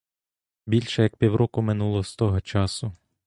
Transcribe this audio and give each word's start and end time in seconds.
Більше 0.65 1.03
як 1.03 1.15
півроку 1.15 1.61
минуло 1.61 2.03
з 2.03 2.15
того 2.15 2.41
часу. 2.41 2.93